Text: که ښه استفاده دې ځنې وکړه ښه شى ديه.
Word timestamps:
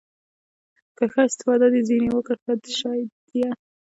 که 0.97 1.03
ښه 1.11 1.21
استفاده 1.29 1.67
دې 1.73 1.81
ځنې 1.87 2.09
وکړه 2.11 2.35
ښه 2.43 2.53
شى 2.79 2.99
ديه. 3.27 3.51